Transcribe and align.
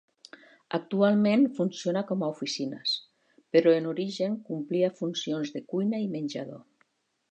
Actualment 0.77 1.43
funciona 1.57 2.03
com 2.13 2.25
a 2.25 2.31
oficines, 2.37 2.95
però 3.57 3.77
en 3.83 3.93
origen 3.95 4.41
complia 4.51 4.93
funcions 5.05 5.57
de 5.59 5.67
cuina 5.75 6.07
i 6.09 6.13
menjador. 6.17 6.65